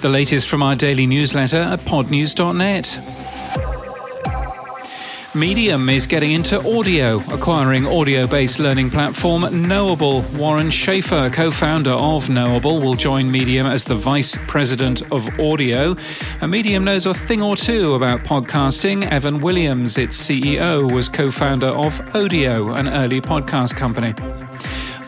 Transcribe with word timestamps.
The 0.00 0.08
latest 0.08 0.48
from 0.48 0.62
our 0.62 0.76
daily 0.76 1.08
newsletter 1.08 1.56
at 1.56 1.80
podnews.net. 1.80 3.00
Medium 5.34 5.88
is 5.88 6.06
getting 6.06 6.30
into 6.30 6.58
audio, 6.60 7.18
acquiring 7.32 7.84
audio 7.84 8.28
based 8.28 8.60
learning 8.60 8.90
platform 8.90 9.42
Knowable. 9.66 10.22
Warren 10.36 10.70
Schaefer, 10.70 11.30
co 11.30 11.50
founder 11.50 11.90
of 11.90 12.30
Knowable, 12.30 12.80
will 12.80 12.94
join 12.94 13.28
Medium 13.28 13.66
as 13.66 13.84
the 13.84 13.96
vice 13.96 14.36
president 14.46 15.02
of 15.10 15.28
audio. 15.40 15.96
A 16.42 16.46
Medium 16.46 16.84
knows 16.84 17.04
a 17.04 17.12
thing 17.12 17.42
or 17.42 17.56
two 17.56 17.94
about 17.94 18.20
podcasting. 18.20 19.04
Evan 19.10 19.40
Williams, 19.40 19.98
its 19.98 20.16
CEO, 20.16 20.90
was 20.92 21.08
co 21.08 21.28
founder 21.28 21.66
of 21.66 21.98
Odeo, 22.12 22.78
an 22.78 22.88
early 22.88 23.20
podcast 23.20 23.74
company. 23.76 24.14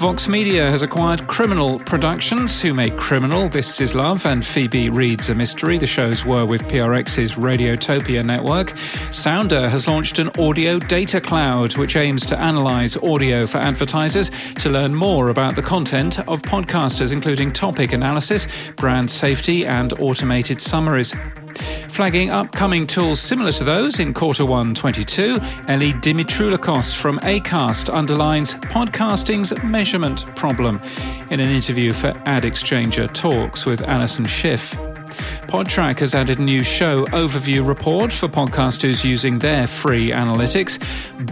Vox 0.01 0.29
Media 0.29 0.71
has 0.71 0.80
acquired 0.80 1.27
Criminal 1.27 1.79
Productions, 1.80 2.59
who 2.59 2.73
make 2.73 2.96
Criminal, 2.96 3.50
This 3.50 3.82
Is 3.82 3.95
Love, 3.95 4.25
and 4.25 4.43
Phoebe 4.43 4.89
Reads 4.89 5.29
a 5.29 5.35
Mystery. 5.35 5.77
The 5.77 5.87
shows 5.87 6.25
were 6.25 6.46
with 6.46 6.63
PRX's 6.68 7.35
Radiotopia 7.35 8.25
network. 8.25 8.73
Sounder 9.11 9.68
has 9.68 9.86
launched 9.86 10.18
an 10.18 10.31
audio 10.39 10.79
data 10.79 11.21
cloud, 11.21 11.76
which 11.76 11.96
aims 11.96 12.25
to 12.26 12.39
analyze 12.40 12.96
audio 12.96 13.46
for 13.46 13.59
advertisers 13.59 14.31
to 14.54 14.71
learn 14.71 14.95
more 14.95 15.29
about 15.29 15.54
the 15.54 15.61
content 15.61 16.18
of 16.21 16.40
podcasters, 16.40 17.12
including 17.12 17.53
topic 17.53 17.93
analysis, 17.93 18.48
brand 18.76 19.11
safety, 19.11 19.67
and 19.67 19.93
automated 20.01 20.62
summaries. 20.62 21.14
Flagging 21.90 22.30
upcoming 22.30 22.86
tools 22.86 23.21
similar 23.21 23.53
to 23.53 23.64
those 23.64 23.98
in 23.98 24.14
quarter 24.14 24.46
one 24.46 24.75
22, 24.75 25.39
Ellie 25.68 25.93
Dimitroulikos 25.93 26.96
from 26.96 27.18
Acast 27.18 27.93
underlines 27.93 28.54
podcasting's 28.54 29.53
measurement 29.64 30.25
problem 30.34 30.81
in 31.31 31.40
an 31.40 31.50
interview 31.50 31.93
for 31.93 32.14
Ad 32.25 32.45
Exchanger 32.45 33.12
Talks 33.12 33.67
with 33.67 33.83
Alison 33.83 34.25
Schiff. 34.25 34.89
Podtrac 35.50 35.98
has 35.98 36.14
added 36.14 36.39
a 36.39 36.42
new 36.42 36.62
show 36.62 37.06
overview 37.06 37.67
report 37.67 38.12
for 38.12 38.29
podcasters 38.29 39.05
using 39.05 39.41
their 39.41 39.67
free 39.67 40.11
analytics. 40.11 40.79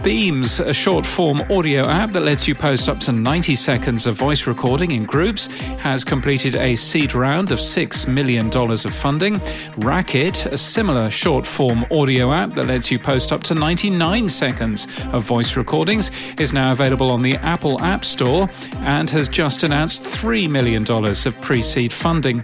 Beams, 0.03 0.59
a 0.59 0.73
short 0.73 1.05
form 1.05 1.41
audio 1.49 1.85
app 1.85 2.11
that 2.11 2.23
lets 2.23 2.45
you 2.45 2.53
post 2.53 2.89
up 2.89 2.99
to 2.99 3.13
90 3.13 3.55
seconds 3.55 4.05
of 4.05 4.15
voice 4.15 4.45
recording 4.45 4.91
in 4.91 5.05
groups, 5.05 5.47
has 5.77 6.03
completed 6.03 6.57
a 6.57 6.75
seed 6.75 7.15
round 7.15 7.53
of 7.53 7.59
$6 7.59 8.13
million 8.13 8.49
of 8.53 8.93
funding. 8.93 9.39
Racket, 9.77 10.47
a 10.47 10.57
similar 10.57 11.09
short 11.09 11.47
form 11.47 11.85
audio 11.89 12.33
app 12.33 12.55
that 12.55 12.65
lets 12.65 12.91
you 12.91 12.99
post 12.99 13.31
up 13.31 13.41
to 13.43 13.55
99 13.55 14.27
seconds 14.27 14.85
of 15.13 15.23
voice 15.23 15.55
recordings, 15.55 16.11
is 16.37 16.51
now 16.51 16.73
available 16.73 17.09
on 17.09 17.21
the 17.21 17.37
Apple 17.37 17.81
App 17.81 18.03
Store 18.03 18.49
and 18.79 19.09
has 19.09 19.29
just 19.29 19.63
announced 19.63 20.03
$3 20.03 20.49
million 20.49 20.83
of 20.91 21.41
pre 21.41 21.61
seed 21.61 21.93
funding. 21.93 22.43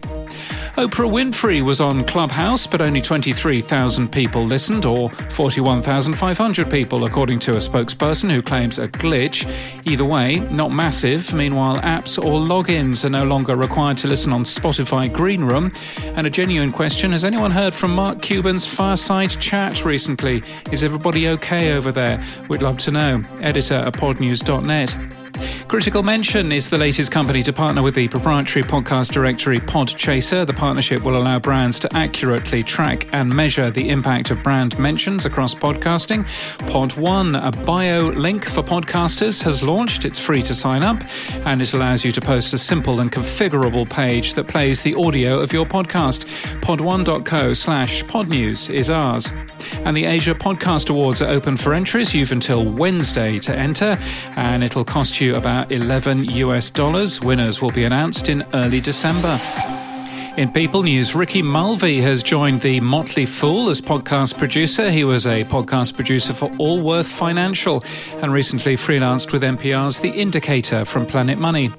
Oprah 0.76 1.10
Winfrey 1.10 1.64
was 1.64 1.80
on 1.80 2.04
Clubhouse, 2.04 2.68
but 2.68 2.82
only 2.82 3.02
23,000 3.02 4.12
people 4.12 4.44
listened, 4.44 4.86
or 4.86 5.10
41,500 5.10 6.70
people, 6.70 7.06
according 7.06 7.40
to 7.40 7.54
a 7.54 7.60
spokesperson 7.60 8.30
who 8.30 8.42
claims 8.42 8.78
a 8.78 8.90
glitch. 8.90 9.48
Either 9.86 10.04
way, 10.04 10.40
not 10.52 10.74
massive. 10.74 11.34
Meanwhile, 11.34 11.78
apps 11.78 12.22
or 12.22 12.42
logins 12.42 13.06
are 13.06 13.10
no 13.10 13.24
longer 13.24 13.56
required 13.56 13.98
to 14.00 14.10
listen 14.10 14.34
on 14.34 14.44
Spotify 14.44 15.12
Green 15.12 15.46
Room. 15.46 15.72
And 16.16 16.28
a 16.28 16.30
genuine 16.30 16.74
question 16.74 17.14
Has 17.14 17.24
anyone 17.24 17.52
heard 17.52 17.74
from 17.74 17.96
Mark 17.96 18.22
Cuban's 18.22 18.68
fireside 18.68 19.30
chat 19.30 19.86
recently? 19.86 20.44
Is 20.74 20.84
everybody 20.84 21.30
okay 21.30 21.72
over 21.72 21.94
there? 21.94 22.22
We'd 22.50 22.62
love 22.62 22.80
to 22.80 22.92
know. 22.92 23.24
Editor 23.40 23.76
at 23.76 23.94
podnews.net. 23.94 24.94
Critical 25.68 26.04
Mention 26.04 26.52
is 26.52 26.70
the 26.70 26.78
latest 26.78 27.12
company 27.12 27.42
to 27.42 27.52
partner 27.52 27.82
with 27.82 27.96
the 27.96 28.08
proprietary 28.08 28.64
podcast 28.64 29.12
directory 29.12 29.58
Podchaser. 29.60 30.46
The 30.46 30.54
partnership 30.54 31.02
will 31.02 31.18
allow 31.18 31.40
brands 31.40 31.80
to 31.80 31.90
accurately 31.98 32.62
track 32.62 33.08
and 33.12 33.34
measure 33.36 33.72
the 33.72 33.90
impact 33.90 34.30
of 34.30 34.42
brand 34.44 34.78
mentions 34.78 35.26
across 35.26 35.56
podcasting. 35.56 36.24
Pod 36.70 36.96
One, 36.96 37.34
a 37.36 37.52
bio 37.52 38.10
link 38.10 38.46
for 38.46 38.62
podcasters, 38.62 39.42
has 39.42 39.64
launched. 39.64 40.06
It's 40.06 40.20
free 40.20 40.44
to 40.44 40.54
sign 40.54 40.84
up 40.84 41.04
and 41.46 41.62
it 41.62 41.74
allows 41.74 42.06
you 42.06 42.12
to 42.12 42.22
post 42.22 42.54
a 42.54 42.60
simple 42.60 43.00
and 43.00 43.12
configurable 43.12 43.90
page 43.90 44.36
that 44.36 44.48
plays 44.48 44.84
the 44.84 44.94
audio 44.94 45.40
of 45.40 45.52
your 45.52 45.66
podcast. 45.66 46.26
Pod1.co 46.62 47.54
slash 47.54 48.04
podnews 48.06 48.70
is 48.70 48.92
ours. 48.92 49.30
And 49.84 49.98
the 49.98 50.06
Asia 50.06 50.36
Podcast 50.36 50.92
Awards 50.92 51.24
are 51.24 51.30
open 51.30 51.58
for 51.58 51.74
entries. 51.74 52.14
You've 52.14 52.32
until 52.32 52.64
Wednesday 52.64 53.40
to 53.40 53.56
enter, 53.56 53.98
and 54.36 54.64
it'll 54.64 54.86
cost 54.86 55.20
you 55.20 55.36
about 55.36 55.55
11 55.64 56.26
US 56.26 56.70
dollars. 56.70 57.22
Winners 57.22 57.62
will 57.62 57.72
be 57.72 57.86
announced 57.86 58.30
in 58.30 58.44
early 58.54 58.82
December. 58.82 59.40
In 60.38 60.52
People 60.52 60.84
News, 60.84 61.16
Ricky 61.16 61.42
Mulvey 61.42 62.02
has 62.02 62.22
joined 62.22 62.60
the 62.60 62.82
Motley 62.82 63.26
Fool 63.26 63.70
as 63.70 63.80
podcast 63.80 64.38
producer. 64.38 64.92
He 64.92 65.06
was 65.06 65.26
a 65.26 65.46
podcast 65.46 65.96
producer 65.96 66.34
for 66.34 66.52
Allworth 66.58 67.08
Financial 67.08 67.82
and 68.22 68.34
recently 68.34 68.76
freelanced 68.76 69.32
with 69.32 69.44
NPR's 69.44 70.02
The 70.02 70.10
Indicator 70.10 70.84
from 70.84 71.06
Planet 71.06 71.38
Money. 71.38 71.72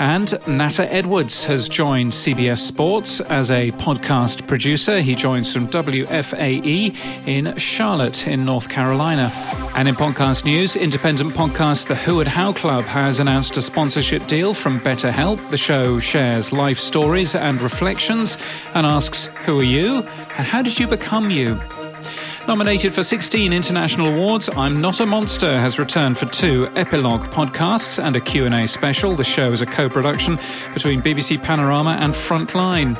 And 0.00 0.26
Natta 0.48 0.92
Edwards 0.92 1.44
has 1.44 1.68
joined 1.68 2.10
CBS 2.10 2.58
Sports 2.58 3.20
as 3.20 3.52
a 3.52 3.70
podcast 3.72 4.48
producer. 4.48 5.00
He 5.00 5.14
joins 5.14 5.52
from 5.52 5.68
WFAE 5.68 6.96
in 7.28 7.56
Charlotte, 7.56 8.26
in 8.26 8.44
North 8.44 8.68
Carolina. 8.68 9.30
And 9.76 9.86
in 9.86 9.94
podcast 9.94 10.44
news, 10.44 10.74
independent 10.74 11.34
podcast 11.34 11.86
The 11.86 11.94
Who 11.94 12.18
and 12.18 12.28
How 12.28 12.52
Club 12.52 12.82
has 12.86 13.20
announced 13.20 13.56
a 13.58 13.62
sponsorship 13.62 14.26
deal 14.26 14.54
from 14.54 14.80
BetterHelp. 14.80 15.50
The 15.50 15.56
show 15.56 16.00
shares 16.00 16.52
life 16.52 16.78
stories 16.78 17.36
and 17.36 17.62
and 18.74 18.86
asks, 18.86 19.26
Who 19.44 19.60
are 19.60 19.64
you? 19.64 19.98
And 20.38 20.46
how 20.46 20.62
did 20.62 20.78
you 20.78 20.86
become 20.86 21.30
you? 21.30 21.60
Nominated 22.48 22.92
for 22.92 23.04
16 23.04 23.52
international 23.52 24.08
awards, 24.08 24.48
I'm 24.56 24.80
Not 24.80 24.98
a 25.00 25.06
Monster 25.06 25.58
has 25.60 25.78
returned 25.78 26.18
for 26.18 26.26
two 26.26 26.68
epilogue 26.74 27.26
podcasts 27.26 28.02
and 28.02 28.16
a 28.16 28.20
Q&A 28.20 28.66
special. 28.66 29.14
The 29.14 29.22
show 29.22 29.52
is 29.52 29.62
a 29.62 29.66
co-production 29.66 30.40
between 30.74 31.02
BBC 31.02 31.40
Panorama 31.42 31.98
and 32.00 32.12
Frontline. 32.12 32.96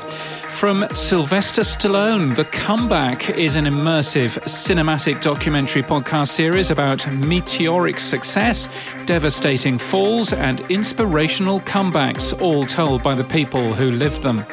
From 0.49 0.87
Sylvester 0.93 1.63
Stallone, 1.63 2.35
The 2.35 2.45
Comeback 2.45 3.31
is 3.31 3.55
an 3.55 3.65
immersive 3.65 4.39
cinematic 4.43 5.21
documentary 5.21 5.83
podcast 5.83 6.29
series 6.29 6.71
about 6.71 7.05
meteoric 7.11 7.99
success, 7.99 8.69
devastating 9.05 9.77
falls, 9.77 10.31
and 10.31 10.61
inspirational 10.71 11.59
comebacks, 11.61 12.39
all 12.41 12.65
told 12.65 13.03
by 13.03 13.13
the 13.13 13.25
people 13.25 13.73
who 13.73 13.91
lived 13.91 14.21
them. 14.21 14.45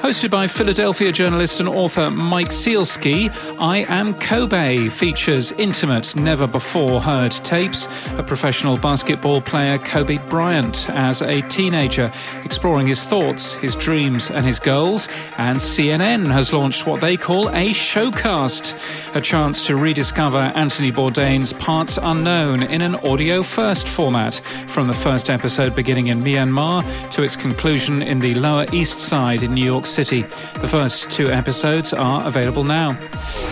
Hosted 0.00 0.30
by 0.30 0.46
Philadelphia 0.46 1.10
journalist 1.10 1.58
and 1.58 1.68
author 1.68 2.08
Mike 2.08 2.50
Sielski, 2.50 3.30
I 3.58 3.78
Am 3.88 4.14
Kobe 4.14 4.88
features 4.88 5.50
intimate, 5.52 6.14
never 6.14 6.46
before 6.46 7.00
heard 7.00 7.32
tapes. 7.32 7.86
of 8.16 8.24
professional 8.24 8.78
basketball 8.78 9.40
player, 9.40 9.76
Kobe 9.76 10.18
Bryant, 10.28 10.88
as 10.90 11.20
a 11.20 11.42
teenager, 11.42 12.12
exploring 12.44 12.86
his 12.86 13.02
thoughts, 13.02 13.54
his 13.54 13.74
dreams, 13.74 14.30
and 14.30 14.46
his 14.46 14.60
goals. 14.60 15.08
And 15.36 15.58
CNN 15.58 16.26
has 16.30 16.52
launched 16.52 16.86
what 16.86 17.00
they 17.00 17.16
call 17.16 17.48
a 17.48 17.70
showcast, 17.70 19.16
a 19.16 19.20
chance 19.20 19.66
to 19.66 19.76
rediscover 19.76 20.52
Anthony 20.54 20.92
Bourdain's 20.92 21.52
Parts 21.54 21.98
Unknown 22.00 22.62
in 22.62 22.82
an 22.82 22.94
audio 22.96 23.42
first 23.42 23.88
format, 23.88 24.36
from 24.68 24.86
the 24.86 24.94
first 24.94 25.28
episode 25.28 25.74
beginning 25.74 26.06
in 26.06 26.22
Myanmar 26.22 26.84
to 27.10 27.24
its 27.24 27.34
conclusion 27.34 28.00
in 28.00 28.20
the 28.20 28.34
Lower 28.34 28.64
East 28.72 29.00
Side 29.00 29.42
in 29.42 29.54
New 29.54 29.64
York 29.64 29.87
City. 29.88 30.22
The 30.60 30.68
first 30.68 31.10
two 31.10 31.30
episodes 31.30 31.92
are 31.92 32.26
available 32.26 32.64
now. 32.64 32.98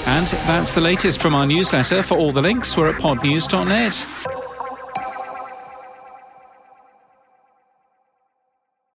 And 0.07 0.27
that's 0.27 0.75
the 0.75 0.81
latest 0.81 1.21
from 1.21 1.35
our 1.35 1.47
newsletter. 1.47 2.03
For 2.03 2.17
all 2.17 2.33
the 2.33 2.43
links, 2.43 2.77
we're 2.77 2.91
at 2.91 3.01
podnews.net. 3.01 4.36